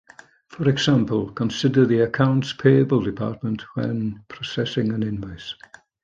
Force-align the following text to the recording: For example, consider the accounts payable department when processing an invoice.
For 0.47 0.67
example, 0.67 1.31
consider 1.31 1.85
the 1.85 1.99
accounts 1.99 2.53
payable 2.53 3.01
department 3.01 3.61
when 3.75 4.23
processing 4.29 4.93
an 4.93 5.03
invoice. 5.03 5.53